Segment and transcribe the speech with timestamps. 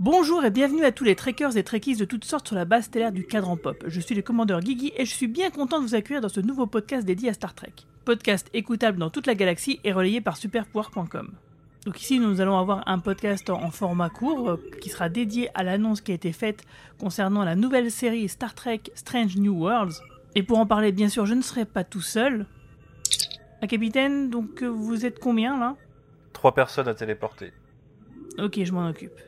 [0.00, 2.84] Bonjour et bienvenue à tous les trekkers et trekkies de toutes sortes sur la base
[2.84, 3.84] stellaire du cadran pop.
[3.86, 6.40] Je suis le commandeur Guigui et je suis bien content de vous accueillir dans ce
[6.40, 7.74] nouveau podcast dédié à Star Trek.
[8.06, 11.32] Podcast écoutable dans toute la galaxie et relayé par superpouvoir.com.
[11.84, 15.64] Donc ici nous allons avoir un podcast en format court euh, qui sera dédié à
[15.64, 16.64] l'annonce qui a été faite
[16.98, 20.00] concernant la nouvelle série Star Trek Strange New Worlds.
[20.34, 22.46] Et pour en parler bien sûr je ne serai pas tout seul.
[23.60, 25.76] Ah capitaine, donc euh, vous êtes combien là?
[26.32, 27.52] Trois personnes à téléporter.
[28.38, 29.20] Ok, je m'en occupe.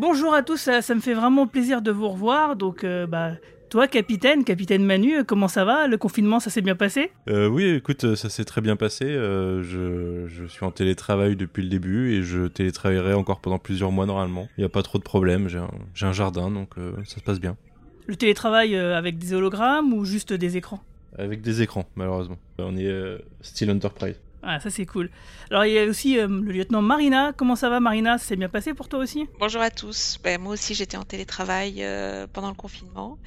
[0.00, 2.56] Bonjour à tous, ça, ça me fait vraiment plaisir de vous revoir.
[2.56, 3.32] Donc, euh, bah,
[3.68, 5.88] toi, capitaine, capitaine Manu, comment ça va?
[5.88, 7.10] Le confinement, ça s'est bien passé?
[7.28, 9.04] Euh, oui, écoute, ça s'est très bien passé.
[9.04, 13.92] Euh, je, je suis en télétravail depuis le début et je télétravaillerai encore pendant plusieurs
[13.92, 14.48] mois normalement.
[14.56, 15.48] Il n'y a pas trop de problèmes.
[15.48, 17.58] J'ai un, jardin, donc euh, ça se passe bien.
[18.06, 20.82] Le télétravail euh, avec des hologrammes ou juste des écrans?
[21.18, 22.38] Avec des écrans, malheureusement.
[22.58, 24.18] On est euh, Steel Enterprise.
[24.42, 25.10] Ah, ça c'est cool.
[25.50, 27.32] Alors, il y a aussi euh, le lieutenant Marina.
[27.36, 28.16] Comment ça va, Marina?
[28.16, 29.26] Ça s'est bien passé pour toi aussi?
[29.38, 30.18] Bonjour à tous.
[30.24, 33.18] Ben, moi aussi, j'étais en télétravail euh, pendant le confinement.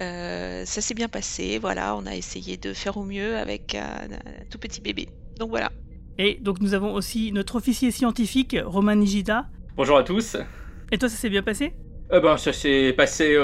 [0.00, 1.58] Euh, ça s'est bien passé.
[1.58, 5.08] Voilà, on a essayé de faire au mieux avec un, un tout petit bébé.
[5.38, 5.72] Donc voilà.
[6.18, 9.46] Et donc, nous avons aussi notre officier scientifique, Roman Nijita.
[9.74, 10.36] Bonjour à tous.
[10.92, 11.72] Et toi, ça s'est bien passé?
[12.12, 13.38] Euh, ben, ça s'est passé.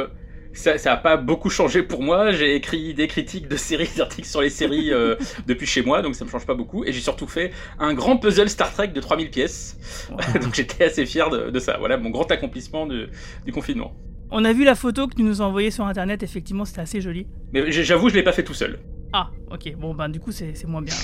[0.55, 2.33] Ça, ça a pas beaucoup changé pour moi.
[2.33, 6.03] J'ai écrit des critiques de séries, des articles sur les séries euh, depuis chez moi,
[6.03, 6.85] donc ça me change pas beaucoup.
[6.85, 9.77] Et j'ai surtout fait un grand puzzle Star Trek de 3000 pièces.
[10.43, 11.77] donc j'étais assez fier de, de ça.
[11.79, 13.09] Voilà mon grand accomplissement de-
[13.45, 13.95] du confinement.
[14.31, 17.01] On a vu la photo que tu nous as envoyée sur internet, effectivement, c'était assez
[17.01, 17.27] joli.
[17.53, 18.79] Mais j'avoue, je l'ai pas fait tout seul.
[19.13, 20.95] Ah, ok, bon, ben du coup, c'est c'est moins bien.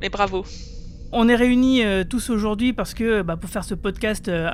[0.00, 0.44] Mais bravo.
[1.12, 4.48] On est réunis euh, tous aujourd'hui parce que bah, pour faire ce podcast, euh,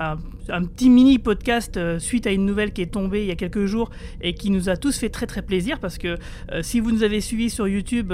[0.49, 3.35] un, petit mini podcast euh, suite à une nouvelle qui est tombée il y a
[3.35, 3.91] quelques jours
[4.23, 6.17] et qui nous a tous fait très très plaisir parce que
[6.63, 8.13] si vous nous avez suivis sur YouTube,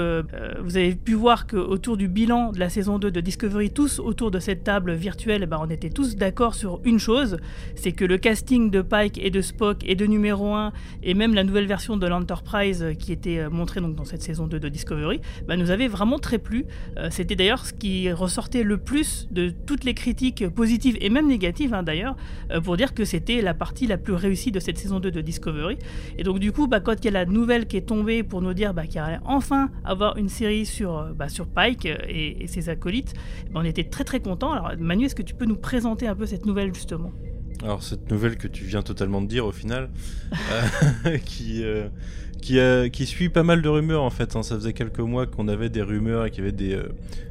[0.61, 4.31] vous avez pu voir qu'autour du bilan de la saison 2 de Discovery, tous autour
[4.31, 7.37] de cette table virtuelle, ben, on était tous d'accord sur une chose,
[7.75, 10.73] c'est que le casting de Pike et de Spock et de numéro 1
[11.03, 14.59] et même la nouvelle version de l'Enterprise qui était montrée donc, dans cette saison 2
[14.59, 16.65] de Discovery, bah, nous avait vraiment très plu.
[17.09, 21.71] C'était d'ailleurs ce qui ressortait le plus de toutes les critiques positives et même négatives
[21.75, 22.15] hein, d'ailleurs,
[22.49, 25.21] euh, pour dire que c'était la partie la plus réussie de cette saison 2 de
[25.21, 25.77] Discovery.
[26.17, 28.41] Et donc du coup, bah, quand il y a la nouvelle qui est tombée pour
[28.41, 31.95] nous dire bah, qu'il allait enfin avoir une série sur, euh, bah, sur Pike euh,
[32.09, 33.13] et, ses acolytes,
[33.51, 34.51] bah, on était très très contents.
[34.51, 37.11] Alors Manu, est-ce que tu peux nous présenter un peu cette nouvelle justement?
[37.61, 39.91] Alors cette nouvelle que tu viens totalement de dire au final,
[41.25, 41.63] qui,
[42.41, 44.35] qui, suit pas mal de rumeurs en fait.
[44.35, 44.41] hein.
[44.41, 46.77] Ça faisait quelques mois qu'on avait des rumeurs et qu'il y avait des,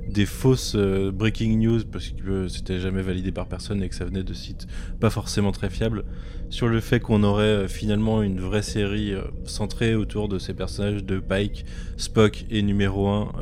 [0.09, 4.05] des fausses euh, breaking news parce que c'était jamais validé par personne et que ça
[4.05, 4.67] venait de sites
[5.01, 6.05] pas forcément très fiables
[6.51, 10.55] sur le fait qu'on aurait euh, finalement une vraie série euh, centrée autour de ces
[10.55, 11.65] personnages de Pike,
[11.97, 13.33] Spock et numéro 1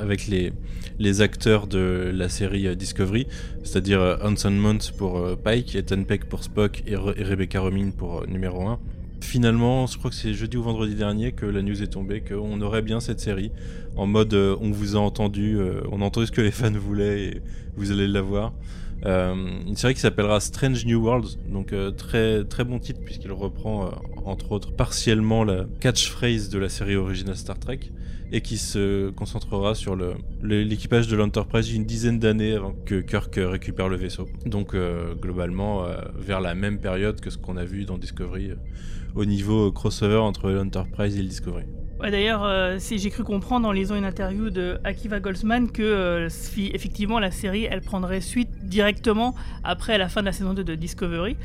[0.00, 0.52] avec les,
[0.98, 3.26] les acteurs de la série Discovery
[3.62, 8.26] c'est-à-dire Hanson Mount pour Pike, Ethan Peck pour Spock et, Re- et Rebecca Romijn pour
[8.26, 8.78] numéro 1.
[9.20, 12.60] Finalement, je crois que c'est jeudi ou vendredi dernier que la news est tombée qu'on
[12.60, 13.50] aurait bien cette série
[13.96, 16.70] en mode euh, on vous a entendu, euh, on a entendu ce que les fans
[16.70, 17.42] voulaient et
[17.76, 18.52] vous allez l'avoir.
[19.04, 19.34] Euh,
[19.66, 23.90] une série qui s'appellera Strange New Worlds, donc euh, très bon titre puisqu'il reprend euh,
[24.24, 27.80] entre autres partiellement la catchphrase de la série originale Star Trek
[28.32, 29.96] et qui se concentrera sur
[30.42, 34.26] l'équipage de l'Enterprise une dizaine d'années avant que Kirk récupère le vaisseau.
[34.46, 34.74] Donc
[35.20, 35.86] globalement
[36.18, 38.50] vers la même période que ce qu'on a vu dans Discovery
[39.14, 41.66] au niveau crossover entre l'Enterprise et le Discovery.
[42.00, 45.82] Ouais, D'ailleurs, euh, si j'ai cru comprendre en lisant une interview de Akiva Goldsman que
[45.82, 49.34] euh, si effectivement la série elle prendrait suite directement
[49.64, 51.36] après la fin de la saison 2 de Discovery.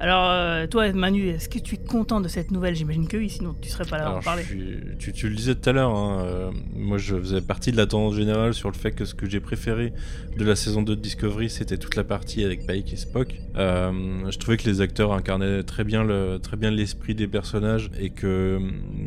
[0.00, 2.74] Alors euh, toi Manu, est-ce que tu es content de cette nouvelle?
[2.76, 4.44] J'imagine que oui, sinon tu serais pas là à en Alors, parler.
[4.44, 7.86] suis- tu, tu le disais tout à l'heure, hein, moi je faisais partie de la
[7.86, 9.92] tendance générale sur le fait que ce que j'ai préféré
[10.38, 13.34] de la saison 2 de Discovery, c'était toute la partie avec Pike et Spock.
[13.56, 18.10] Je trouvais que les acteurs incarnaient très bien le très bien l'esprit des personnages et
[18.10, 18.60] que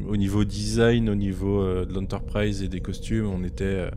[0.09, 3.89] au niveau design, au niveau euh, de l'Enterprise et des costumes, on était euh,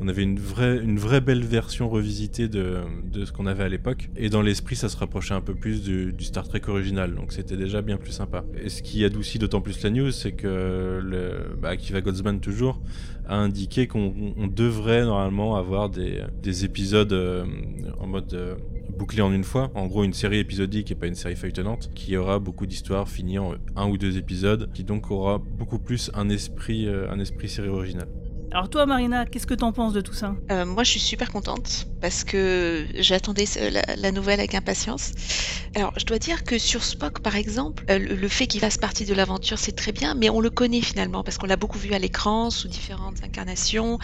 [0.00, 2.78] on avait une vraie, une vraie belle version revisitée de,
[3.12, 4.08] de ce qu'on avait à l'époque.
[4.16, 7.14] Et dans l'esprit, ça se rapprochait un peu plus du, Star Trek original.
[7.14, 8.44] Donc c'était déjà bien plus sympa.
[8.62, 12.80] Et ce qui adoucit d'autant plus la news, c'est que le, bah, Akiva Goldsman toujours
[13.28, 17.44] a indiqué qu'on on devrait normalement avoir des, des épisodes euh,
[18.00, 18.58] en mode
[19.00, 19.70] bouclé en une fois.
[19.74, 23.38] En gros, une série épisodique et pas une série feuilletonnante, qui aura beaucoup d'histoires finies
[23.38, 27.48] en un ou deux épisodes, qui donc aura beaucoup plus un esprit, euh, un esprit
[27.48, 28.08] série originale.
[28.52, 30.34] Alors toi Marina, qu'est-ce que t'en penses de tout ça?
[30.50, 35.12] Euh, moi, je suis super contente parce que j'attendais la, la nouvelle avec impatience.
[35.74, 38.76] Alors, je dois dire que sur Spock, par exemple, euh, le, le fait qu'il fasse
[38.76, 41.78] partie de l'aventure, c'est très bien, mais on le connaît finalement parce qu'on l'a beaucoup
[41.78, 43.98] vu à l'écran sous différentes incarnations.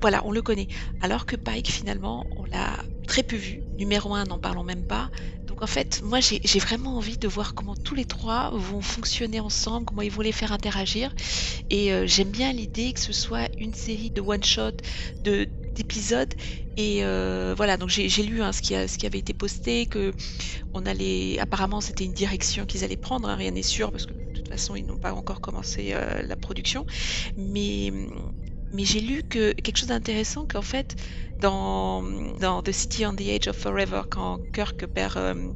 [0.00, 0.68] Voilà, on le connaît.
[1.00, 3.62] Alors que Pike, finalement, on l'a très peu vu.
[3.76, 5.10] Numéro 1, n'en parlons même pas.
[5.46, 9.40] Donc en fait, moi j'ai vraiment envie de voir comment tous les trois vont fonctionner
[9.40, 11.12] ensemble, comment ils vont les faire interagir.
[11.68, 14.72] Et euh, j'aime bien l'idée que ce soit une série de one-shot,
[15.74, 16.32] d'épisodes.
[16.76, 19.86] Et euh, voilà, donc j'ai lu hein, ce, qui a, ce qui avait été posté,
[19.86, 20.12] que
[20.72, 24.14] on allait, apparemment c'était une direction qu'ils allaient prendre, hein, rien n'est sûr parce que
[24.14, 26.86] de toute façon ils n'ont pas encore commencé euh, la production.
[27.36, 27.92] Mais
[28.72, 30.96] mais j'ai lu que quelque chose d'intéressant qu'en fait
[31.38, 32.02] dans,
[32.38, 35.52] dans The City on the Edge of Forever quand Kirk perd euh,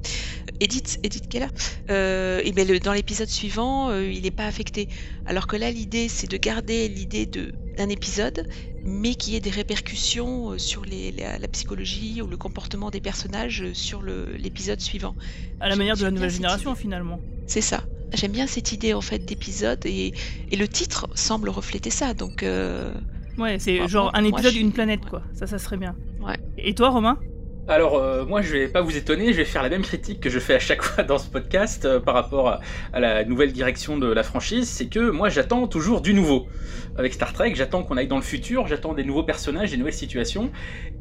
[0.61, 1.49] Edith Edith Keller
[1.91, 4.89] euh, et ben dans l'épisode suivant euh, il n'est pas affecté.
[5.25, 8.49] Alors que là l'idée c'est de garder l'idée de d'un épisode
[8.83, 13.01] mais qui ait des répercussions euh, sur les, la, la, psychologie ou le comportement des
[13.01, 15.15] personnages euh, sur l'épisode suivant
[15.61, 19.01] à la manière de la nouvelle génération finalement c'est ça J'aime bien cette idée en
[19.01, 20.13] fait d'épisode et,
[20.51, 22.15] et, le titre semble refléter ça.
[22.15, 22.95] Donc euh...
[23.37, 25.23] ouais, c'est genre un épisode, une planète quoi.
[25.35, 25.97] Ça, ça serait bien.
[26.21, 26.39] Ouais.
[26.57, 27.19] Et toi, Romain?
[27.69, 30.31] Alors euh, moi je vais pas vous étonner, je vais faire la même critique que
[30.31, 32.61] je fais à chaque fois dans ce podcast euh, par rapport à,
[32.93, 36.47] à, la nouvelle direction de la franchise, c'est que moi j'attends toujours du nouveau.
[36.99, 39.93] Avec Star Trek, j'attends qu'on aille dans le futur, j'attends des nouveaux personnages, des nouvelles
[39.93, 40.51] situations.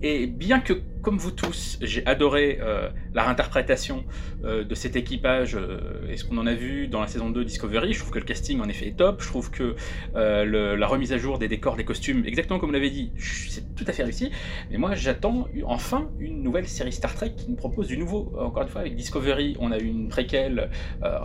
[0.01, 0.73] Et bien que,
[1.05, 4.05] comme vous tous, j'ai adoré euh, la réinterprétation
[4.43, 7.45] euh, de cet équipage euh, et ce qu'on en a vu dans la saison 2
[7.45, 9.75] Discovery, je trouve que le casting en effet est top, je trouve que
[10.15, 13.75] le, la remise à jour des décors, des costumes, exactement comme vous l'avez dit, c'est
[13.75, 14.31] tout à fait réussi.
[14.71, 18.33] Mais moi j'attends enfin une nouvelle série Star Trek qui nous propose du nouveau.
[18.39, 20.71] Encore une fois, avec Discovery, on a eu une préquelle,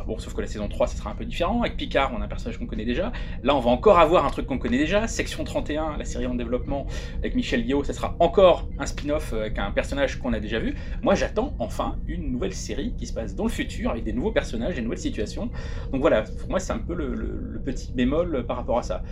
[0.06, 1.62] bon sauf que la saison 3 ça sera un peu différent.
[1.62, 3.12] Avec Picard, on a un personnage qu'on connaît déjà.
[3.42, 5.08] Là on va encore avoir un truc qu'on connaît déjà.
[5.08, 6.86] Section 31, la série en développement
[7.20, 10.74] avec Michel Yeo, ça sera encore un spin-off avec un personnage qu'on a déjà vu.
[11.02, 14.32] Moi, j'attends enfin une nouvelle série qui se passe dans le futur avec des nouveaux
[14.32, 15.50] personnages, des nouvelles situations.
[15.92, 19.02] Donc voilà, pour moi, c'est un peu le, petit bémol par rapport à ça.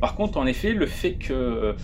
[0.00, 1.74] Par contre, en effet, le fait qu'il euh,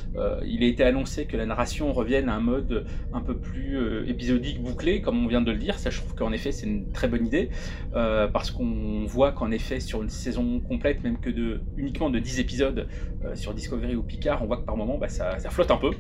[0.43, 2.85] ait été annoncé que la narration revienne à un mode
[3.15, 6.15] un peu plus euh, épisodique, bouclé, comme on vient de le dire, ça je trouve
[6.15, 7.49] qu'en effet c'est une très bonne idée,
[7.97, 12.19] euh, parce qu'on voit qu'en effet sur une saison complète, même que de uniquement de
[12.19, 12.87] 10 épisodes
[13.35, 15.93] sur Discovery ou Picard, on voit que par moment bah, ça, flotte un peu.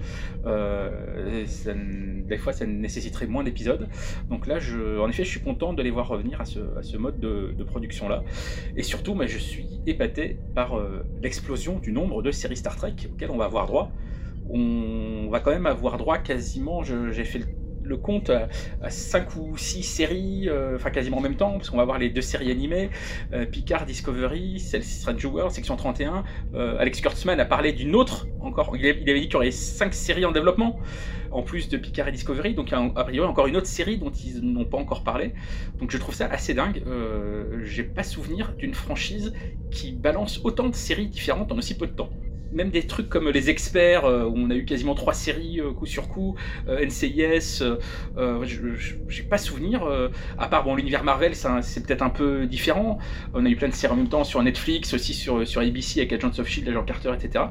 [0.44, 1.74] Ça,
[2.28, 3.88] des fois ça nécessiterait moins d'épisodes.
[4.30, 7.20] Donc là, je, en effet, je suis content de les voir revenir à ce, mode
[7.20, 8.22] de, production-là.
[8.76, 10.78] Et surtout, bah, je suis épaté par
[11.22, 13.92] l'explosion du nombre de séries Star Trek auxquelles on va avoir droit.
[14.50, 17.46] On va quand même avoir droit quasiment, j'ai fait le,
[17.84, 18.48] le compte à,
[18.82, 21.98] à 5 ou 6 séries, euh, enfin quasiment en même temps, parce qu'on va avoir
[21.98, 22.90] les deux séries animées,
[23.32, 26.24] euh, Picard, Discovery, celle Strange World, section 31.
[26.54, 29.94] Euh, Alex Kurtzman a parlé d'une autre, encore, il avait, dit qu'il y aurait 5
[29.94, 30.78] séries en développement,
[31.30, 33.66] en plus de Picard et Discovery, donc il y a a priori encore une autre
[33.66, 35.32] série dont ils n'ont pas encore parlé.
[35.80, 36.82] Donc je trouve ça assez dingue.
[37.64, 39.32] J'ai pas souvenir d'une franchise
[39.70, 42.10] qui balance autant de séries différentes en aussi peu de temps
[42.52, 45.72] même des trucs comme les experts euh, où on a eu quasiment trois séries euh,
[45.72, 46.36] coup sur coup,
[46.68, 47.62] euh, NCIS,
[49.08, 49.82] j'ai pas souvenir.
[50.38, 52.98] à part bon l'univers Marvel, c'est peut-être un peu différent.
[53.34, 56.00] On a eu plein de séries en même temps sur Netflix, aussi sur sur ABC
[56.00, 57.46] avec Agents of Shield, Agent Carter, etc.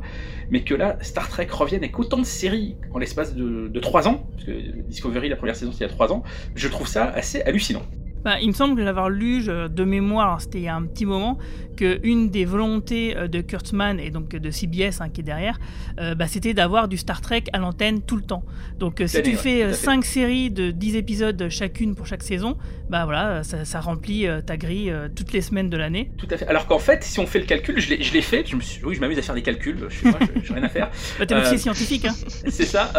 [0.50, 4.28] Mais que là Star Trek revienne avec autant de séries en l'espace de trois ans,
[4.34, 4.52] parce que
[4.88, 6.24] Discovery la première saison c'était il y a trois ans,
[6.56, 7.84] je trouve ça assez hallucinant.
[8.24, 11.38] Bah, il me semble l'avoir lu de mémoire, c'était il y a un petit moment,
[11.76, 15.60] qu'une des volontés euh, de Kurtzman et donc de CBS hein, qui est derrière,
[16.00, 18.44] euh, bah, c'était d'avoir du Star Trek à l'antenne tout le temps.
[18.78, 22.58] Donc euh, si tu fais 5 séries de 10 épisodes chacune pour chaque saison,
[22.90, 26.12] bah voilà, ça, ça remplit ta grille toutes les semaines de l'année.
[26.18, 26.48] Tout à fait.
[26.48, 28.96] Alors qu'en fait, si on fait le calcul, je l'ai fait, je me suis, oui,
[28.96, 30.92] je m'amuse à faire des calculs, je sais pas, j'ai rien à faire.
[31.20, 32.16] bah, T'es aussi scientifique, hein.
[32.48, 32.92] C'est ça.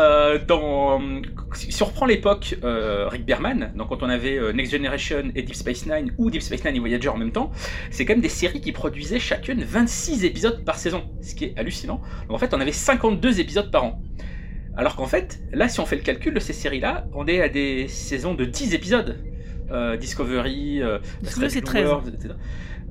[0.49, 1.01] dans,
[1.57, 5.87] si on reprend l'époque Rick Berman, donc quand on avait Next Generation et Deep Space
[5.87, 7.51] Nine ou Deep Space Nine et Voyager en même temps,
[7.91, 11.59] c'est quand même des séries qui produisaient chacune 26 épisodes par saison, ce qui est
[11.59, 12.01] hallucinant.
[12.29, 14.03] Donc en fait, on avait 52 épisodes par an.
[14.77, 17.49] Alors qu'en fait, là, si on fait le calcul de ces séries-là, on est à
[17.49, 19.23] des saisons de 10 épisodes.
[19.71, 21.91] Euh, Discovery, euh, c'est 13.
[22.09, 22.35] etc.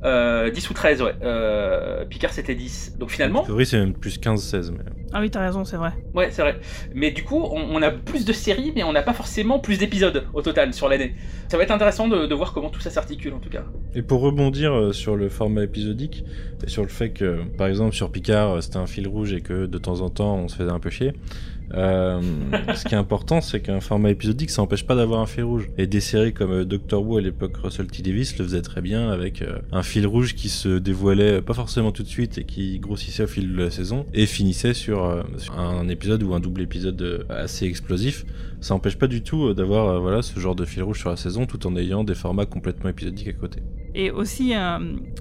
[0.04, 1.14] Euh, 10 ou 13, ouais.
[1.22, 2.98] Euh, Picard, c'était 10.
[2.98, 3.42] Donc finalement.
[3.42, 4.72] Discovery, c'est même plus 15-16.
[4.72, 4.80] Mais...
[5.14, 5.92] Ah oui, t'as raison, c'est vrai.
[6.14, 6.60] Ouais, c'est vrai.
[6.96, 9.78] Mais du coup, on, on, a plus de séries, mais on n'a pas forcément plus
[9.78, 11.16] d'épisodes au total sur l'année.
[11.50, 13.64] Ça va être intéressant de, de, voir comment tout ça s'articule en tout cas.
[13.94, 16.24] Et pour rebondir euh, sur le format épisodique,
[16.66, 19.42] et sur le fait que, par exemple, sur Picard, euh, c'était un fil rouge et
[19.42, 21.14] que de temps en temps, on se faisait un peu chier.
[21.74, 22.22] Euh,
[22.76, 25.70] ce qui est important, c'est qu'un format épisodique, ça n'empêche pas d'avoir un fil rouge.
[25.78, 28.82] Et des séries comme euh, Doctor Who à l'époque, Russell T Davis le faisait très
[28.82, 32.44] bien avec euh, un fil rouge qui se dévoilait pas forcément tout de suite et
[32.44, 36.40] qui grossissait au fil de la saison et finissait sur, sur un épisode ou un
[36.40, 38.26] double épisode assez explosif.
[38.60, 41.46] Ça n'empêche pas du tout d'avoir voilà ce genre de fil rouge sur la saison
[41.46, 43.62] tout en ayant des formats complètement épisodiques à côté.
[43.94, 44.54] Et aussi,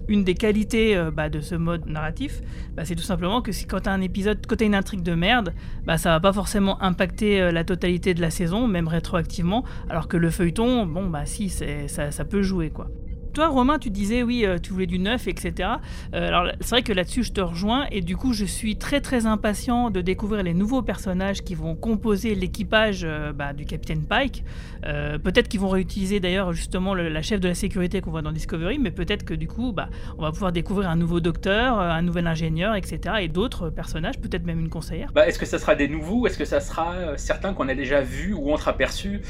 [0.09, 2.41] une des qualités euh, bah, de ce mode narratif,
[2.75, 5.15] bah, c'est tout simplement que si, quand tu as un épisode, quand une intrigue de
[5.15, 9.65] merde, bah, ça va pas forcément impacter euh, la totalité de la saison, même rétroactivement,
[9.89, 12.89] alors que le feuilleton, bon, bah si, ça, ça peut jouer, quoi.
[13.33, 15.69] Toi, Romain, tu disais oui, euh, tu voulais du neuf, etc.
[16.15, 19.01] Euh, alors, c'est vrai que là-dessus, je te rejoins, et du coup, je suis très
[19.01, 24.03] très impatient de découvrir les nouveaux personnages qui vont composer l'équipage euh, bah, du Capitaine
[24.03, 24.45] Pike.
[24.83, 28.79] peut-être qu'ils vont réutiliser d'ailleurs justement la chef de la sécurité qu'on voit dans Discovery,
[28.79, 32.27] mais peut-être que du coup, bah, on va pouvoir découvrir un nouveau docteur, un nouvel
[32.27, 33.17] ingénieur, etc.
[33.21, 35.13] Et d'autres personnages, peut-être même une conseillère.
[35.13, 38.01] Bah, est-ce que ça sera des nouveaux, est-ce que ça sera certains qu'on a déjà
[38.01, 39.21] vus ou entreaperçus,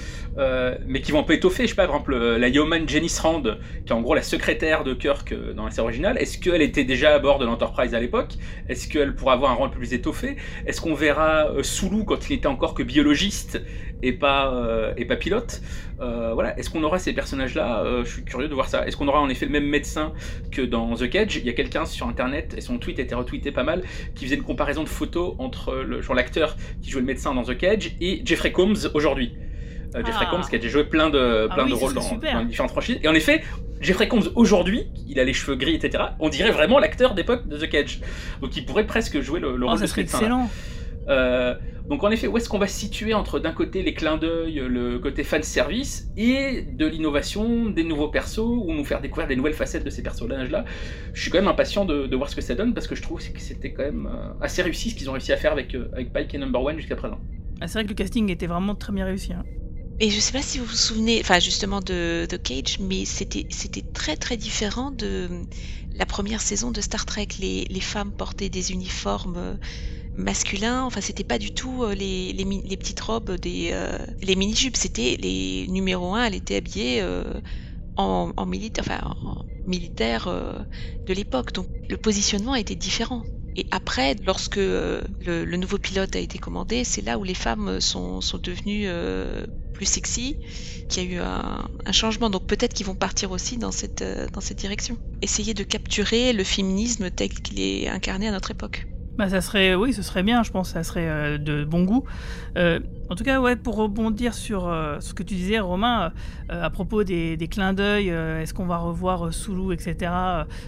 [0.87, 1.65] mais qui vont pas étoffer?
[1.65, 3.09] Je sais pas, par exemple, la Yeoman Jenny
[3.91, 6.17] Rand en gros la secrétaire de Kirk euh, dans la série originale.
[6.19, 8.35] Est-ce qu'elle était déjà à bord de l'Enterprise à l'époque?
[8.69, 10.37] Est-ce qu'elle pourra avoir un rôle plus étoffé?
[10.67, 13.61] Est-ce qu'on verra euh, Sulu quand il était encore que biologiste
[14.03, 15.61] et pas, euh, et pas pilote?
[15.99, 16.59] Voilà.
[16.59, 17.85] Est-ce qu'on aura ces personnages-là?
[18.05, 18.87] Je suis curieux de voir ça.
[18.87, 20.15] Est-ce qu'on aura en effet le même médecin
[20.51, 21.37] que dans The Cage?
[21.37, 23.83] Il y a quelqu'un sur Internet, et son tweet a été retweeté pas mal,
[24.15, 25.75] qui faisait une comparaison de photos entre
[26.15, 29.35] l'acteur qui jouait le médecin dans The Cage et Jeffrey Combs aujourd'hui.
[29.95, 30.31] Jeffrey ah.
[30.31, 32.99] Combs qui a déjà joué plein de, ah de rôles dans, dans, différentes franchises.
[33.03, 33.43] Et en effet,
[33.81, 36.05] Jeffrey Combs aujourd'hui, il a les cheveux gris, etc.
[36.21, 38.01] On dirait vraiment l'acteur d'époque de The Cage.
[38.41, 40.49] Donc il pourrait presque jouer le, le oh, rôle ça serait excellent.
[41.09, 41.55] Euh,
[41.89, 44.99] donc en effet, où est-ce qu'on va situer entre d'un côté les clins d'œil, le
[45.01, 49.55] côté fan service, et de l'innovation, des nouveaux persos, ou nous faire découvrir des nouvelles
[49.55, 50.65] facettes de ces personnages-là?
[51.15, 53.19] Je suis quand même impatient de, voir ce que ça donne, parce que je trouve
[53.19, 55.91] que c'était quand même euh, assez réussi ce qu'ils ont réussi à faire avec, euh,
[55.93, 57.19] avec Pike et Number One jusqu'à présent.
[57.61, 59.33] Ah, c'est vrai que le casting était vraiment très bien réussi.
[59.33, 59.43] Hein.
[60.03, 63.45] Et je sais pas si vous vous souvenez, enfin justement de, de Cage, mais c'était
[63.93, 65.45] très très différent de
[65.95, 67.29] la première saison de Star Trek.
[67.39, 69.57] Les, femmes portaient des uniformes euh,
[70.17, 70.85] masculins.
[70.85, 74.77] Enfin, c'était pas du tout euh, les, petites robes des euh, les mini jupes.
[74.79, 76.25] C'était les numéro un.
[76.25, 77.05] Elle était habillée
[77.97, 78.47] en
[79.67, 80.27] militaire
[81.07, 81.53] de l'époque.
[81.53, 83.25] Donc le positionnement était différent.
[83.61, 87.79] Et après, lorsque le, le, nouveau pilote a été commandé, c'est là où les femmes
[87.79, 88.89] sont, sont devenues
[89.81, 90.39] plus sexy,
[90.89, 92.31] qu'il y a eu un, changement.
[92.31, 94.97] Donc peut-être qu'ils vont partir aussi dans cette, euh, dans cette direction.
[95.21, 98.90] Essayer de capturer le féminisme tel qu'il est incarné à notre époque.
[99.21, 102.05] Bah ça serait, oui, ce serait bien, je pense, ça serait euh, de bon goût.
[102.57, 106.13] Euh, en tout cas, ouais, pour rebondir sur euh, ce que tu disais, Romain,
[106.49, 110.11] à propos des, clins d'œil, est-ce qu'on va revoir Soulou, etc.,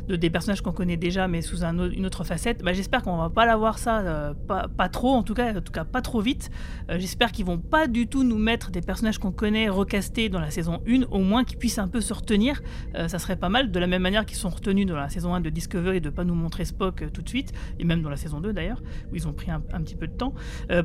[0.06, 2.62] de, des personnages qu'on connaît déjà, mais sous un, une autre facette?
[2.62, 5.72] Bah, J'espère qu'on va pas l'avoir ça, pas, pas, trop, en tout cas, en tout
[5.72, 6.50] cas pas trop vite.
[6.90, 10.50] J'espère qu'ils vont pas du tout nous mettre des personnages qu'on connaît recastés dans la
[10.50, 12.60] saison 1, au moins qu'ils puissent un peu se retenir.
[12.94, 15.40] ça serait pas mal, de la même manière qu'ils sont retenus dans la saison 1
[15.40, 18.41] de Discovery de pas nous montrer Spock tout de suite, et même dans la saison
[18.42, 20.34] 2 d'ailleurs, où ils ont pris un, petit peu de temps.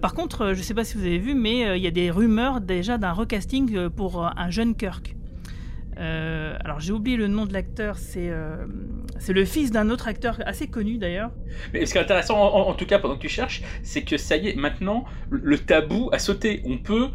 [0.01, 2.11] par contre, je sais pas si vous avez vu, mais euh, il y a des
[2.11, 5.15] rumeurs déjà d'un recasting euh, pour euh, un jeune Kirk.
[5.97, 8.31] alors j'ai oublié le nom de l'acteur, c'est
[9.17, 11.31] c'est le fils d'un autre acteur assez connu d'ailleurs.
[11.73, 14.37] Mais ce qui est intéressant en, tout cas pendant que tu cherches, c'est que ça
[14.37, 16.61] y est, maintenant le tabou a sauté.
[16.65, 17.09] On peut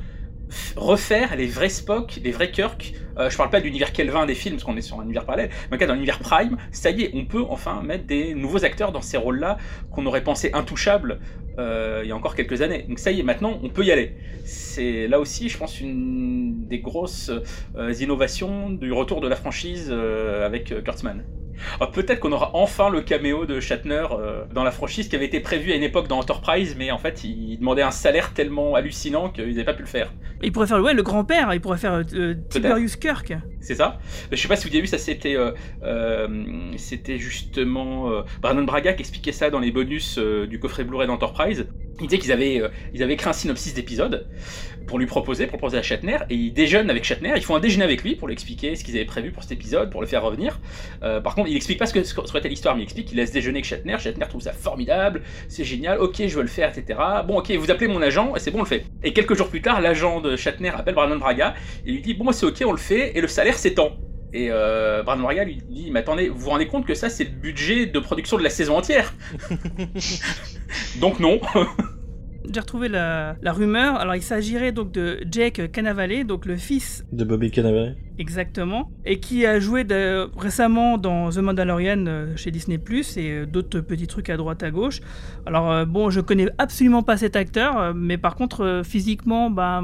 [0.77, 2.95] refaire les vrais Spock, les vrais Kirk.
[3.19, 5.25] Euh, je parle pas de l'univers Kelvin des films, parce qu'on est sur un univers
[5.25, 8.93] parallèle, mais dans l'univers Prime, ça y est, on peut enfin mettre des nouveaux acteurs
[8.93, 9.59] dans ces rôles-là
[9.91, 11.21] qu'on aurait pensé intouchables
[11.59, 12.87] euh, il y a encore quelques années.
[12.89, 14.17] Donc ça y est, maintenant, on peut y aller.
[14.45, 17.31] C'est là aussi, je pense, une des grosses
[17.77, 21.25] euh, innovations du retour de la franchise avec Kurtzman.
[21.81, 25.27] Ah, peut-être qu'on aura enfin le caméo de Shatner euh, dans la franchise qui avait
[25.27, 28.75] été prévu à une époque dans Enterprise, mais en fait, il demandait un salaire tellement
[28.75, 30.13] hallucinant qu'ils n'avaient pas pu le faire.
[30.43, 33.33] Il pourrait faire ouais, le grand-père, il pourrait faire euh, Tiberius Kirk.
[33.61, 33.99] C'est ça.
[34.31, 36.27] Je sais pas si vous avez vu, ça c'était euh,
[36.77, 41.67] c'était justement Brandon Braga qui expliquait ça dans les bonus du coffret Blu-ray d'Enterprise.
[42.01, 42.61] Il disait qu'ils avaient,
[42.95, 44.27] ils avaient écrit un synopsis d'épisode
[44.87, 47.61] pour lui proposer, pour proposer à Shatner, et ils déjeunent avec Shatner, ils font un
[47.61, 50.07] déjeuner avec lui pour lui expliquer ce qu'ils avaient prévu pour cet épisode, pour le
[50.07, 50.61] faire revenir.
[51.01, 53.59] par contre, il explique pas ce que serait l'histoire, mais il explique qu'il laisse déjeuner
[53.59, 53.97] avec Shatner.
[53.99, 56.99] Shatner trouve ça formidable, c'est génial, ok, je veux le faire, etc.
[57.27, 58.85] Bon, ok, vous appelez mon agent, et c'est bon, on le fait.
[59.03, 61.55] Et quelques jours plus tard, l'agent de Shatner appelle Brandon Braga
[61.87, 63.93] et lui dit Bon, moi c'est ok, on le fait, et le salaire s'étend.
[64.33, 67.25] Et euh, Brandon Braga lui dit Mais attendez, vous vous rendez compte que ça, c'est
[67.25, 69.15] le budget de production de la saison entière?
[71.01, 71.41] Donc non
[72.51, 73.97] J'ai retrouvé la, rumeur.
[73.97, 77.97] Alors, il s'agirait donc de Jake Cannavale, donc le fils de Bobby Cannavale.
[78.19, 78.91] Exactement.
[79.05, 79.87] Et qui a joué
[80.37, 84.63] récemment dans The Mandalorian euh, chez Disney Plus et euh, d'autres petits trucs à droite
[84.63, 85.01] à gauche.
[85.47, 89.83] Alors, euh, bon, je connais absolument pas cet acteur, mais par contre, physiquement, bah,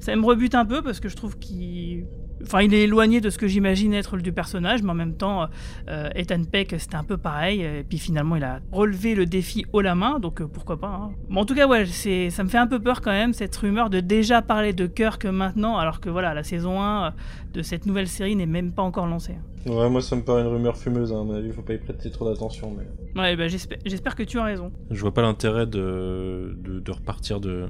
[0.00, 2.04] ça me rebute un peu parce que je trouve qu'il
[2.44, 5.48] enfin, il est éloigné de ce que j'imagine être du personnage, mais en même temps,
[5.88, 7.62] euh, Ethan Peck, c'était un peu pareil.
[7.62, 10.88] Et puis finalement, il a relevé le défi haut la main, donc pourquoi pas.
[10.88, 11.10] Hein.
[11.28, 13.54] Bon, en tout cas, ouais, c'est, ça me fait un peu peur quand même cette
[13.56, 17.14] rumeur de déjà parler de Kirk maintenant, alors que voilà, la saison 1
[17.52, 19.36] de cette nouvelle série n'est même pas encore lancée.
[19.66, 21.20] Ouais, moi ça me paraît une rumeur fumeuse, hein.
[21.20, 22.76] à mon avis, faut pas y prêter trop d'attention.
[22.76, 23.20] Mais...
[23.20, 24.72] Ouais, bah, j'espère, j'espère que tu as raison.
[24.90, 27.66] Je vois pas l'intérêt de, de, repartir de,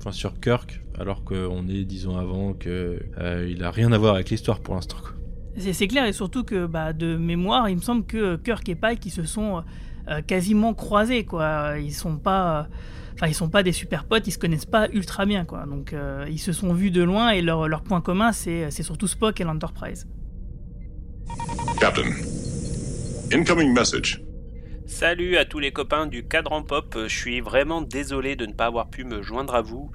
[0.00, 4.14] enfin, sur Kirk, alors qu'on est, disons, avant que euh, il a rien à voir
[4.14, 4.96] avec l'histoire pour l'instant.
[5.56, 9.00] C'est, clair, et surtout que bah, de mémoire, il me semble que Kirk et Pike
[9.00, 9.62] qui se sont
[10.08, 11.74] euh, quasiment croisés, quoi.
[11.78, 12.68] Ils sont pas.
[13.14, 15.66] Enfin, ils sont pas des super potes, ils se connaissent pas ultra bien, quoi.
[15.66, 18.82] Donc, euh, ils se sont vus de loin et leur, leur point commun, c'est, c'est
[18.82, 20.06] surtout Spock et l'Enterprise.
[21.78, 22.10] Captain,
[23.32, 24.22] incoming message.
[24.90, 28.66] Salut à tous les copains du cadran pop, je suis vraiment désolé de ne pas
[28.66, 29.92] avoir pu me joindre à vous.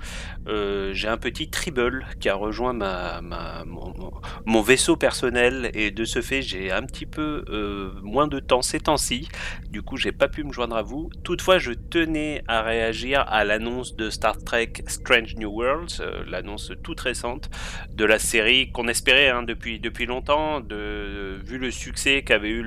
[0.47, 2.73] Euh, j'ai un petit tribble qui a rejoint
[4.45, 8.61] mon, vaisseau personnel et de ce fait j'ai un petit peu euh, moins de temps
[8.61, 9.27] ces temps-ci.
[9.69, 11.09] Du coup j'ai pas pu me joindre à vous.
[11.23, 16.71] Toutefois je tenais à réagir à l'annonce de Star Trek Strange New Worlds, euh, l'annonce
[16.81, 17.49] toute récente
[17.93, 22.65] de la série qu'on espérait hein, depuis, depuis longtemps, vu le succès qu'avait eu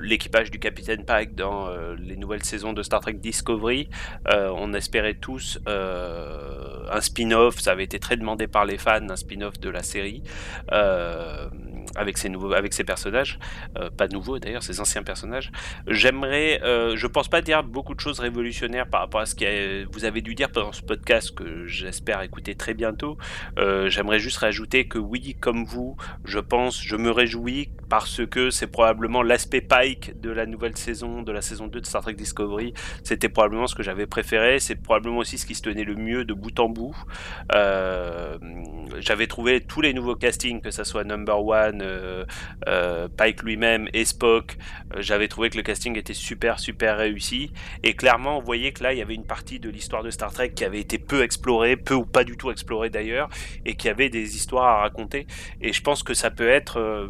[0.00, 3.88] l'équipage du Capitaine Pike dans euh, les nouvelles saisons de Star Trek Discovery.
[4.28, 9.08] Euh, on espérait tous euh, un spin-off, ça avait été très demandé par les fans,
[9.08, 10.22] un spin-off de la série
[11.96, 13.38] avec ces nouveaux, avec ces personnages,
[13.78, 15.50] euh, pas nouveaux d'ailleurs, ces anciens personnages.
[15.86, 19.84] J'aimerais, euh, je pense pas dire beaucoup de choses révolutionnaires par rapport à ce que
[19.92, 23.16] vous avez dû dire pendant ce podcast que j'espère écouter très bientôt.
[23.58, 28.50] Euh, j'aimerais juste rajouter que oui, comme vous, je pense, je me réjouis parce que
[28.50, 32.14] c'est probablement l'aspect Pike de la nouvelle saison, de la saison 2 de Star Trek
[32.14, 32.74] Discovery.
[33.02, 34.58] C'était probablement ce que j'avais préféré.
[34.58, 36.96] C'est probablement aussi ce qui se tenait le mieux de bout en bout.
[38.98, 42.24] j'avais trouvé tous les nouveaux castings, que ça soit Number One, euh,
[42.68, 44.56] euh, Pike lui-même et Spock,
[44.94, 47.52] euh, j'avais trouvé que le casting était super super réussi
[47.82, 50.32] et clairement on voyait que là il y avait une partie de l'histoire de Star
[50.32, 53.28] Trek qui avait été peu explorée, peu ou pas du tout explorée d'ailleurs,
[53.64, 55.26] et qui avait des histoires à raconter.
[55.60, 57.08] Et je pense que ça peut être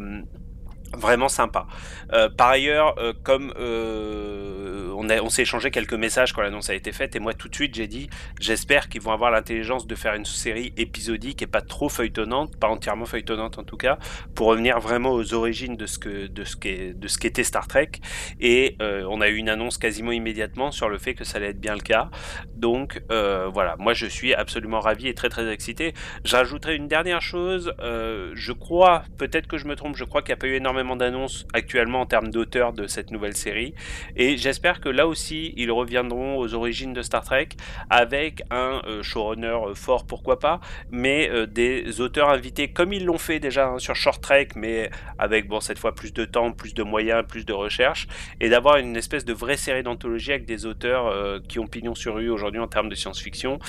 [0.95, 1.67] vraiment sympa.
[2.13, 6.73] Euh, par ailleurs, euh, comme euh, on, on s'est échangé quelques messages quand l'annonce a
[6.73, 9.95] été faite, et moi tout de suite j'ai dit, j'espère qu'ils vont avoir l'intelligence de
[9.95, 13.97] faire une série épisodique et pas trop feuilletonnante, pas entièrement feuilletonnante en tout cas,
[14.33, 17.67] pour revenir vraiment aux origines de ce que de ce qu'est de ce qu'était Star
[17.67, 17.91] Trek.
[18.39, 21.59] Et on a eu une annonce quasiment immédiatement sur le fait que ça allait être
[21.59, 22.09] bien le cas.
[22.55, 25.93] Donc voilà, moi je suis absolument ravi et très très excité.
[26.23, 27.73] J'ajouterai une dernière chose.
[27.79, 30.84] je crois, peut-être que je me trompe, je crois qu'il n'y a pas eu énormément
[30.95, 33.73] d'annonces actuellement en termes d'auteur de cette nouvelle série.
[34.15, 37.49] Et j'espère que là aussi, ils reviendront aux origines de Star Trek
[37.89, 40.59] avec un euh, showrunner euh, fort, pourquoi pas,
[40.91, 44.89] mais euh, des auteurs invités comme ils l'ont fait déjà hein, sur Short Trek, mais
[45.17, 48.07] avec bon cette fois plus de temps, plus de moyens, plus de recherche,
[48.39, 52.15] et d'avoir une espèce de vraie série d'anthologie avec des auteurs qui ont pignon sur
[52.15, 53.59] rue aujourd'hui en termes de science-fiction.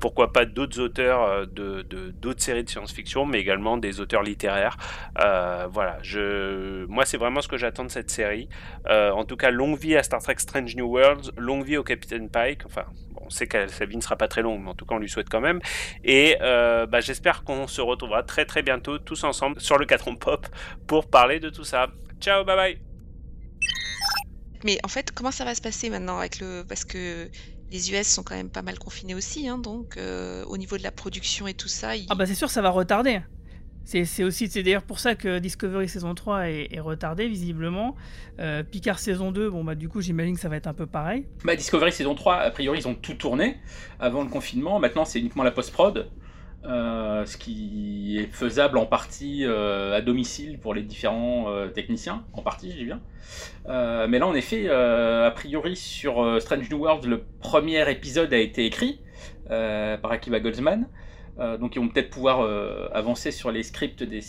[0.00, 1.82] pourquoi pas d'autres auteurs de
[2.20, 4.76] d'autres séries de science-fiction, mais également des auteurs littéraires.
[5.16, 6.49] voilà, je
[6.88, 8.48] moi, c'est vraiment ce que j'attends de cette série.
[8.86, 11.84] Euh, en tout cas, longue vie à Star Trek Strange New Worlds, longue vie au
[11.84, 12.66] Capitaine Pike.
[12.66, 12.84] Enfin,
[13.16, 14.98] on sait que sa vie ne sera pas très longue, mais en tout cas, on
[14.98, 15.60] lui souhaite quand même.
[16.04, 20.10] Et euh, bah, j'espère qu'on se retrouvera très très bientôt tous ensemble sur le 4
[20.18, 20.46] Pop
[20.86, 21.88] pour parler de tout ça.
[22.20, 22.78] Ciao, bye bye.
[24.64, 27.28] Mais en fait, comment ça va se passer maintenant avec le parce que
[27.70, 30.82] les US sont quand même pas mal confinés aussi, hein, donc euh, au niveau de
[30.82, 31.92] la production et tout ça.
[32.08, 33.20] Ah bah c'est sûr, ça va retarder.
[33.90, 37.96] C'est aussi, c'est d'ailleurs pour ça que Discovery saison 3 est, retardé visiblement.
[38.38, 40.86] Euh, Picard saison 2, bon bah du coup j'imagine que ça va être un peu
[40.86, 41.26] pareil.
[41.44, 43.56] Bah Discovery saison 3, a priori ils ont tout tourné
[43.98, 44.78] avant le confinement.
[44.78, 46.08] Maintenant c'est uniquement la post-prod.
[46.62, 52.42] Euh, ce qui est faisable en partie euh, à domicile pour les différents techniciens, en
[52.42, 53.00] partie, je dis bien.
[53.66, 58.66] mais là, en effet, a priori, sur Strange New World, le premier épisode a été
[58.66, 59.00] écrit
[59.48, 60.86] par Akiva Goldsman.
[61.38, 64.20] Euh, donc ils vont peut-être pouvoir euh, avancer sur les scripts des,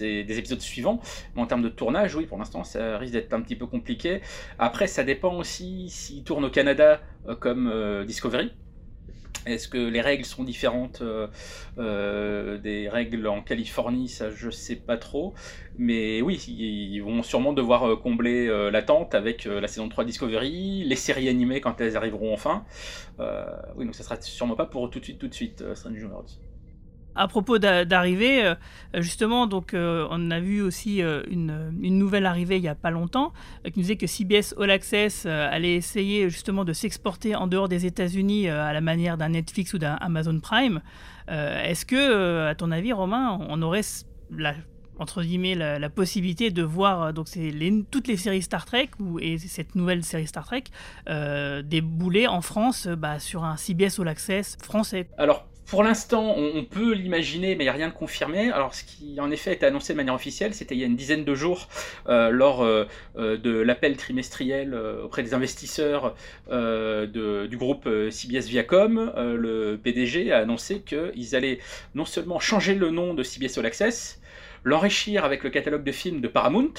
[0.00, 1.00] des, épisodes suivants.
[1.34, 4.20] Mais en termes de tournage, oui, pour l'instant, ça risque d'être un petit peu compliqué.
[4.58, 8.52] Après, ça dépend aussi s'ils tournent au Canada euh, comme Discovery.
[9.46, 11.02] Est-ce que les règles sont différentes
[11.76, 14.08] des règles en Californie?
[14.08, 15.34] Ça, je sais pas trop.
[15.78, 21.28] Mais oui, ils vont sûrement devoir combler l'attente avec la saison 3 Discovery, les séries
[21.28, 22.64] animées quand elles arriveront enfin.
[23.76, 26.38] oui, donc ça sera sûrement pas pour tout de suite, tout de suite, Strange Worlds
[27.14, 28.54] à propos d'arrivée, euh,
[28.94, 32.90] justement, donc euh, on a vu aussi euh, une, nouvelle arrivée il n'y a pas
[32.90, 33.32] longtemps
[33.64, 37.84] qui nous disait que CBS All Access allait essayer justement de s'exporter en dehors des
[37.84, 40.80] États-Unis à la manière d'un Netflix ou d'un Amazon Prime.
[41.28, 43.82] Est-ce que, à ton avis, Romain, on aurait
[44.30, 44.54] la
[44.98, 47.26] entre guillemets la, la possibilité de voir donc
[47.90, 50.64] toutes les séries Star Trek ou, et cette nouvelle série Star Trek
[51.64, 55.08] débouler en France bah, sur un CBS All Access français?
[55.18, 58.50] Alors pour l'instant, on, peut l'imaginer, mais il n'y a rien de confirmé.
[58.50, 60.86] Alors, ce qui en effet a été annoncé de manière officielle, c'était il y a
[60.86, 61.68] une dizaine de jours,
[62.08, 66.16] euh, lors euh, euh, de l'appel trimestriel auprès des investisseurs
[66.50, 69.12] du groupe CBS Viacom.
[69.16, 71.60] Le PDG a annoncé qu'ils allaient
[71.94, 74.20] non seulement changer le nom de CBS All Access,
[74.64, 76.74] l'enrichir avec le catalogue de films de Paramount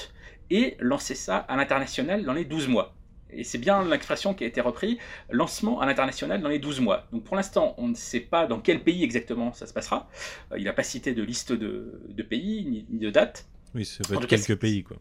[0.50, 2.94] et lancer ça à l'international dans les 12 mois.
[3.34, 4.96] Et c'est bien l'expression qui a été reprise,
[5.30, 7.06] lancement à l'international dans les 12 mois.
[7.12, 10.08] Donc pour l'instant, on ne sait pas dans quel pays exactement ça se passera.
[10.52, 13.46] Euh, il n'a pas cité de liste de, de pays ni, ni de date.
[13.74, 14.98] Oui, ça peut En être tout cas, quelques pays, quoi.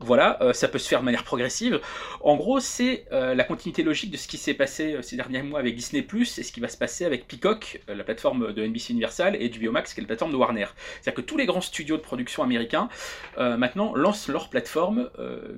[0.00, 1.80] Voilà, euh, ça peut se faire de manière progressive.
[2.20, 5.42] En gros, c'est euh, la continuité logique de ce qui s'est passé euh, ces derniers
[5.42, 8.92] mois avec Disney+, et ce qui va se passer avec Peacock, la plateforme de NBC
[8.92, 10.66] Universal, et HBO Max, qui est la plateforme de Warner.
[11.00, 12.88] C'est-à-dire que tous les grands studios de production américains,
[13.36, 15.10] maintenant, lancent leur plateforme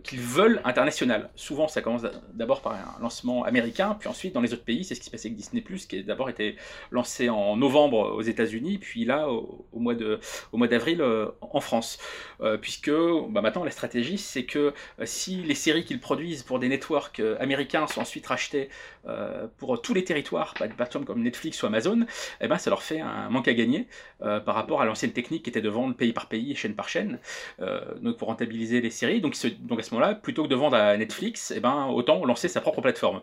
[0.05, 1.31] qu'ils veulent internationale.
[1.35, 2.03] Souvent, ça commence
[2.35, 5.11] d'abord par un lancement américain, puis ensuite, dans les autres pays, c'est ce qui se
[5.11, 6.57] passait avec Disney+, qui a d'abord été
[6.91, 11.03] lancé en novembre aux États-Unis, puis là, au, au mois d'avril
[11.41, 11.99] en France.
[12.61, 17.21] Puisque bah, maintenant, la stratégie, que euh, si les séries qu'ils produisent pour des networks
[17.21, 18.69] euh, américains sont ensuite rachetées
[19.09, 22.07] euh, pour tous les territoires, par des plateformes comme Netflix ou Amazon,
[22.41, 23.87] eh ben, ça leur fait un manque à gagner
[24.19, 27.19] par rapport à l'ancienne technique qui était de vendre pays par pays, chaîne par chaîne,
[28.01, 29.21] donc pour rentabiliser les séries.
[29.21, 32.49] Donc, donc à ce moment-là, plutôt que de vendre à Netflix, eh ben, autant lancer
[32.49, 33.23] sa propre plateforme.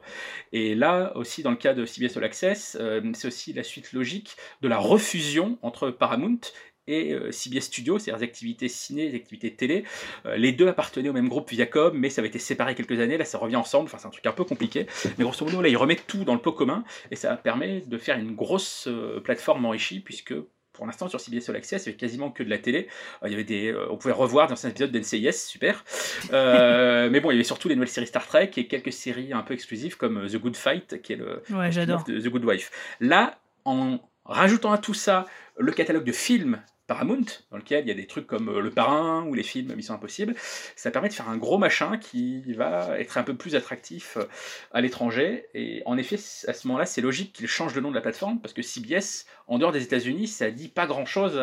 [0.52, 2.78] Et là aussi, dans le cas de CBS All Access,
[3.13, 6.39] c'est aussi la suite logique de la refusion entre Paramount
[6.88, 9.84] et euh, CBS Studios, c'est-à-dire les activités ciné, les activités télé.
[10.26, 13.17] Euh, les deux appartenaient au même groupe Viacom, mais ça avait été séparé quelques années,
[13.17, 14.88] là ça revient ensemble, enfin c'est un truc un peu compliqué.
[15.17, 17.98] Mais grosso modo, là ils remettent tout dans le pot commun, et ça permet de
[17.98, 20.34] faire une grosse euh, plateforme enrichie, puisque
[20.74, 22.88] pour l'instant sur CBS All Access, il y avait quasiment que de la télé.
[23.24, 25.86] Il y avait des, on pouvait revoir dans un épisode d'NCIS, super.
[26.34, 29.34] Euh, mais bon, il y avait surtout les nouvelles séries Star Trek et quelques séries
[29.34, 32.04] un peu exclusives comme The Good Fight, qui est le, Ouais, j'adore.
[32.06, 32.72] The Good Wife.
[33.00, 35.26] Là, en rajoutant à tout ça
[35.58, 38.69] le catalogue de films Paramount, dans lequel il y a des trucs comme euh, Le
[38.69, 40.36] Parrain ou les films Mission Impossible,
[40.76, 44.26] ça permet de faire un gros machin qui va être un peu plus attractif euh,
[44.74, 45.46] à l'étranger.
[45.54, 46.17] Et en effet,
[46.48, 49.26] à ce moment-là, c'est logique qu'ils changent le nom de la plateforme parce que CBS,
[49.48, 51.41] en dehors des États-Unis, ça dit pas grand-chose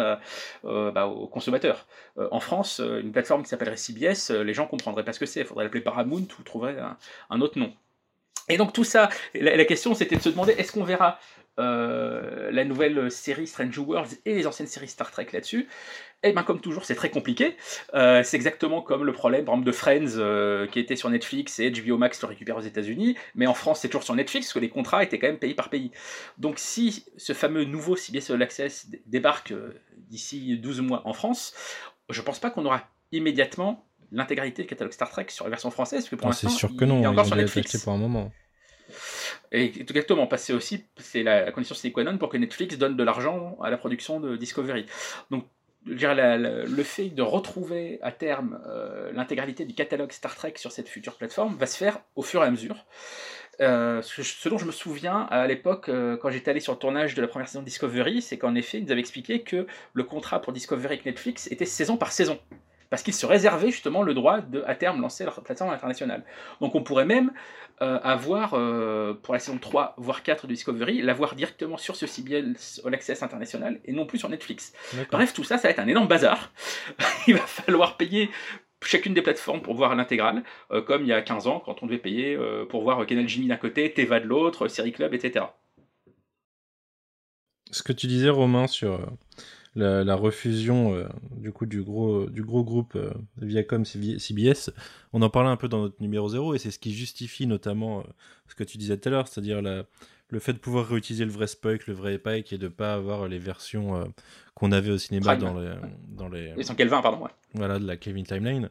[0.65, 1.87] euh, bah, aux consommateurs.
[2.31, 5.41] En France, une plateforme qui s'appellerait CBS, les gens comprendraient pas ce que c'est.
[5.41, 6.99] Il faudrait l'appeler Paramount ou trouver un,
[7.31, 7.73] un autre nom.
[8.49, 11.19] Et donc tout ça, la question c'était de se demander est-ce qu'on verra
[11.61, 15.69] euh, la nouvelle série Strange Worlds et les anciennes séries Star Trek là-dessus
[16.23, 17.57] Eh bien comme toujours c'est très compliqué.
[17.95, 21.59] Euh, c'est exactement comme le problème par exemple de Friends euh, qui était sur Netflix
[21.61, 24.55] et HBO Max le récupère aux États-Unis, mais en France c'est toujours sur Netflix parce
[24.55, 25.91] que les contrats étaient quand même payés par pays.
[26.39, 29.53] Donc si ce fameux nouveau CBS All Access débarque
[30.09, 31.55] d'ici 12 mois en France,
[32.09, 36.01] je pense pas qu'on aura immédiatement l'intégralité du catalogue Star Trek sur la version française,
[36.01, 37.77] parce que pour Ah, c'est l'instant, sûr il que non, est il encore sur Netflix.
[37.85, 38.33] pour un moment.
[39.53, 43.03] Et exactement, c'est aussi c'est la, condition sine qua non pour que Netflix donne de
[43.03, 44.87] l'argent à la production de Discovery.
[45.31, 45.45] Donc,
[45.87, 51.17] le fait de retrouver à terme euh, l'intégralité du catalogue Star Trek sur cette future
[51.17, 52.85] plateforme va se faire au fur et à mesure.
[53.61, 56.79] Euh, ce, ce dont je me souviens à l'époque, euh, quand j'étais allé sur le
[56.79, 59.67] tournage de la première saison de Discovery, c'est qu'en effet, ils nous avaient expliqué que
[59.93, 62.39] le contrat pour Discovery avec Netflix était saison par saison.
[62.91, 66.25] Parce qu'ils se réservaient justement le droit de, à terme, lancer leur plateforme internationale.
[66.61, 67.33] Donc on pourrait même
[67.83, 72.07] euh, avoir, euh, pour la saison 3, voire 4 de Discovery, l'avoir directement sur ce
[72.07, 74.75] CBS All Access international et non plus sur Netflix.
[75.11, 76.53] Bref, tout ça, ça va être un énorme bazar.
[77.27, 78.31] il va falloir payer
[78.85, 81.87] chacune des plateformes pour voir l'intégrale, euh, comme il y a 15 ans, quand on
[81.87, 85.47] devait payer pour voir Canal Genie d'un côté, Teva de l'autre, Série Club, etc.
[87.71, 89.01] Ce que tu disais, Romain, sur
[89.77, 91.07] la, la refusion euh,
[91.37, 94.71] du coup du gros, du gros groupe euh, Viacom CB- CBS,
[95.13, 98.01] on en parlait un peu dans notre numéro 0 et c'est ce qui justifie notamment
[98.01, 98.03] euh,
[98.49, 101.47] ce que tu disais tout à l'heure, c'est-à-dire le fait de pouvoir réutiliser le vrai
[101.47, 104.13] Spock, le vrai Pike et de pas avoir les versions
[104.55, 105.41] qu'on avait au cinéma Prime.
[105.41, 105.75] dans les,
[106.09, 107.23] dans les, sans Kelvin, pardon.
[107.25, 107.31] Ouais.
[107.55, 108.71] voilà, de la Kevin Timeline.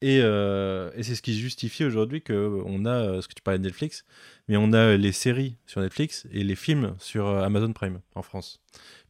[0.00, 3.58] Et, euh, et c'est ce qui justifie aujourd'hui qu'on a euh, ce que tu parlais
[3.58, 4.04] de Netflix,
[4.46, 8.22] mais on a les séries sur Netflix et les films sur euh, Amazon Prime en
[8.22, 8.60] France.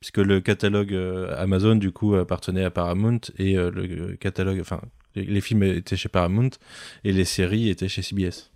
[0.01, 0.95] Puisque le catalogue
[1.37, 4.81] Amazon, du coup, appartenait à Paramount et le catalogue, enfin,
[5.17, 6.51] les films étaient chez Paramount
[7.03, 8.53] et les séries étaient chez CBS.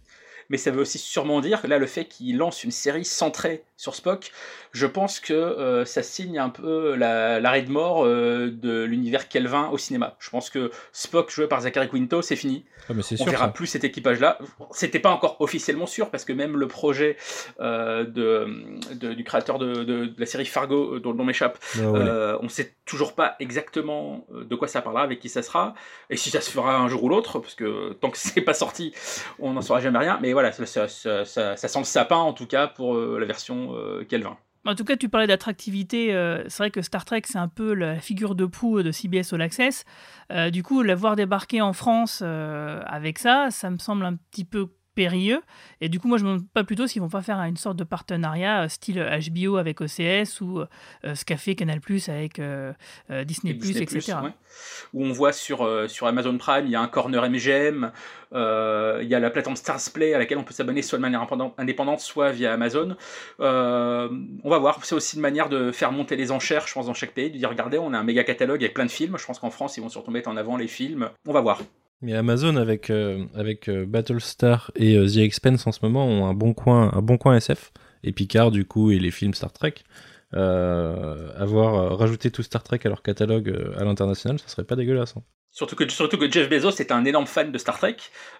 [0.50, 3.64] Mais ça veut aussi sûrement dire que là, le fait qu'ils lancent une série centrée
[3.82, 4.30] sur Spock,
[4.70, 9.70] je pense que euh, ça signe un peu l'arrêt de mort euh, de l'univers Kelvin
[9.72, 10.14] au cinéma.
[10.20, 12.64] Je pense que Spock joué par Zachary Quinto, c'est fini.
[12.88, 13.26] Ah, mais On sûr.
[13.26, 13.50] verra ça.
[13.52, 14.38] plus cet équipage-là.
[14.70, 17.16] C'était pas encore officiellement sûr parce que même le projet
[17.60, 18.46] euh, de,
[18.94, 22.38] de- du créateur de, la série Fargo, dont le nom m'échappe, Ah, ouais.
[22.40, 25.74] on sait toujours pas exactement de quoi ça parlera, avec qui ça sera,
[26.08, 28.54] et si ça se fera un jour ou l'autre, parce que tant que c'est pas
[28.54, 28.94] sorti,
[29.40, 30.20] on n'en saura jamais rien.
[30.22, 33.26] Mais voilà, ça, ça- ça- ça- ça sent le sapin en tout cas pour la
[33.26, 34.36] version euh, Kelvin.
[34.64, 36.14] En tout cas, tu parlais d'attractivité.
[36.14, 39.32] euh, c'est vrai que Star Trek, c'est un peu la figure de proue de CBS
[39.32, 39.84] All Access.
[40.30, 44.44] Euh, du coup, la voir débarquer en France avec ça, ça me semble un petit
[44.44, 45.42] peu périlleux.
[45.80, 47.76] Et du coup, moi, je me demande pas plutôt s'ils vont pas faire une sorte
[47.76, 52.38] de partenariat euh, style HBO avec OCS ou euh, ce qu'a fait Canal Plus avec
[52.38, 52.72] euh,
[53.10, 54.14] euh, Disney, Disney+, etc.
[54.22, 54.30] ouais.
[54.92, 57.90] Où on voit sur, euh, sur Amazon Prime, il y a un corner MGM,
[58.34, 61.02] euh, il y a la plateforme Stars Play à laquelle on peut s'abonner soit de
[61.02, 61.26] manière
[61.58, 62.96] indépendante- soit via Amazon.
[63.40, 64.08] Euh,
[64.44, 66.94] on va voir, c'est aussi une manière de faire monter les enchères, je pense, dans
[66.94, 69.16] chaque pays, de dire regardez, on a un méga catalogue avec plein de films.
[69.18, 71.10] Je pense qu'en France, ils vont surtout mettre en avant les films.
[71.26, 71.60] On va voir.
[72.02, 73.24] Mais Amazon avec, euh,
[73.68, 77.16] euh, Battlestar et euh, The Expense en ce moment ont un bon coin, un bon
[77.16, 77.72] coin SF.
[78.02, 79.74] Et Picard du coup et les films Star Trek.
[80.32, 85.16] Avoir rajouté tout Star Trek à leur catalogue à l'international, ça serait pas dégueulasse.
[85.16, 85.22] hein.
[85.52, 87.96] Surtout que, surtout que Jeff Bezos est un énorme fan de Star Trek.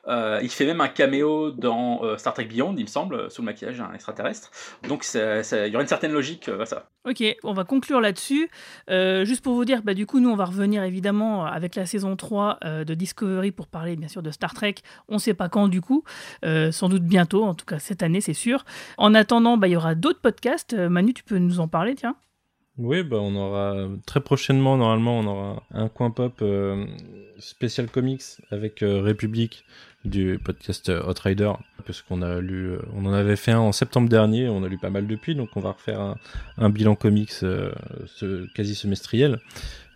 [0.09, 3.43] Euh, il fait même un caméo dans euh, Star Trek Beyond, il me semble, sous
[3.43, 4.51] le maquillage d'un extraterrestre.
[4.89, 6.89] Donc il y aura une certaine logique euh, à ça.
[7.05, 8.49] Ok, on va conclure là-dessus.
[8.89, 11.85] Euh, juste pour vous dire, bah, du coup, nous, on va revenir évidemment avec la
[11.85, 14.77] saison 3 euh, de Discovery pour parler bien sûr de Star Trek.
[15.09, 16.05] On ne sait pas quand du coup,
[16.45, 18.65] euh, sans doute bientôt, en tout cas cette année, c'est sûr.
[18.99, 20.75] En attendant, bah, il y aura d'autres podcasts.
[20.75, 22.15] Euh, Manu, tu peux nous en parler, tiens?
[22.83, 26.85] Oui, bah on aura très prochainement, normalement, on aura un coin pop euh,
[27.39, 29.65] spécial comics avec euh, République
[30.05, 31.15] du podcast euh, Hot
[31.87, 34.69] parce qu'on a lu, euh, on en avait fait un en septembre dernier, on a
[34.69, 36.17] lu pas mal depuis, donc on va refaire
[36.59, 37.71] un, bilan comics euh,
[38.57, 39.39] quasi semestriel.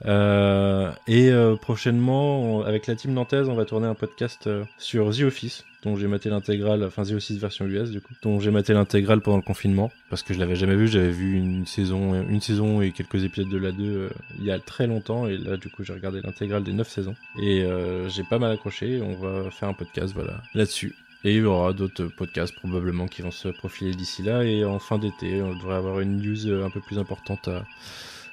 [0.05, 5.11] Euh, et euh, prochainement, avec la team nantaise, on va tourner un podcast euh, sur
[5.17, 8.51] The Office, dont j'ai maté l'intégrale, enfin The Office version US du coup, dont j'ai
[8.51, 12.15] maté l'intégrale pendant le confinement, parce que je l'avais jamais vu, j'avais vu une saison,
[12.29, 15.39] une saison et quelques épisodes de la 2 euh, il y a très longtemps, et
[15.39, 19.01] là du coup j'ai regardé l'intégrale des 9 saisons, et euh, j'ai pas mal accroché,
[19.01, 20.95] on va faire un podcast voilà là-dessus.
[21.25, 24.79] Et il y aura d'autres podcasts probablement qui vont se profiler d'ici là, et en
[24.79, 27.65] fin d'été, on devrait avoir une news un peu plus importante à,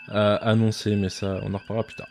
[0.09, 2.07] à annoncer, mais ça on en reparlera plus tard.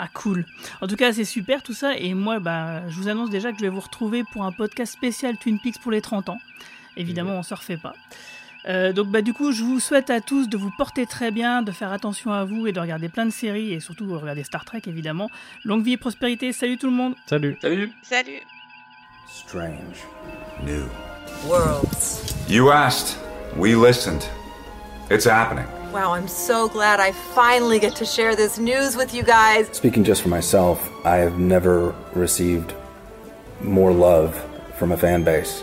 [0.00, 0.44] Ah cool.
[0.80, 1.96] En tout cas, c'est super tout ça.
[1.96, 4.92] Et moi, bah, je vous annonce déjà que je vais vous retrouver pour un podcast
[4.92, 6.38] spécial Twin Peaks pour les 30 ans.
[6.96, 7.94] Évidemment, on se refait pas.
[8.68, 11.62] Euh, donc bah du coup, je vous souhaite à tous de vous porter très bien,
[11.62, 14.64] de faire attention à vous et de regarder plein de séries et surtout regarder Star
[14.64, 15.30] Trek évidemment.
[15.64, 16.52] Longue vie et prospérité.
[16.52, 17.14] Salut tout le monde.
[17.26, 18.40] Salut Salut Salut
[19.28, 20.04] Strange.
[20.64, 20.86] New.
[21.46, 22.34] Worlds.
[22.48, 23.16] You asked.
[23.56, 24.24] We listened.
[25.10, 25.77] It's happening.
[25.92, 29.68] Wow, I'm so glad I finally get to share this news with you guys.
[29.72, 32.74] Speaking just for myself, I have never received
[33.62, 34.36] more love
[34.76, 35.62] from a fan base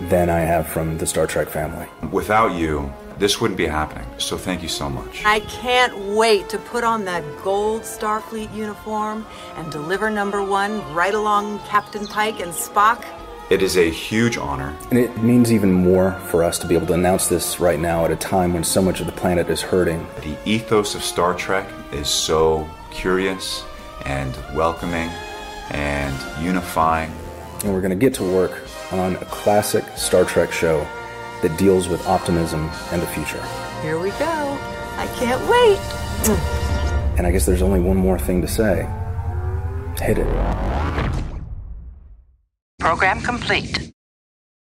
[0.00, 1.86] than I have from the Star Trek family.
[2.10, 4.08] Without you, this wouldn't be happening.
[4.18, 5.24] So thank you so much.
[5.24, 11.14] I can't wait to put on that gold Starfleet uniform and deliver number one right
[11.14, 13.04] along Captain Pike and Spock.
[13.52, 14.74] It is a huge honor.
[14.88, 18.02] And it means even more for us to be able to announce this right now
[18.06, 20.06] at a time when so much of the planet is hurting.
[20.22, 23.62] The ethos of Star Trek is so curious
[24.06, 25.10] and welcoming
[25.68, 27.12] and unifying.
[27.62, 28.58] And we're going to get to work
[28.90, 30.86] on a classic Star Trek show
[31.42, 33.44] that deals with optimism and the future.
[33.82, 34.58] Here we go.
[34.96, 37.18] I can't wait.
[37.18, 38.88] And I guess there's only one more thing to say
[40.00, 41.11] hit it.
[42.82, 43.91] Program complete.